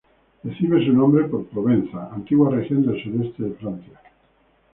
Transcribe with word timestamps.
Recibe 0.43 0.83
su 0.83 0.93
nombre 0.93 1.25
por 1.25 1.45
Provenza, 1.45 2.09
antigua 2.11 2.49
región 2.49 2.83
del 2.83 3.03
sudeste 3.03 3.43
de 3.43 3.51
Francia. 3.53 4.01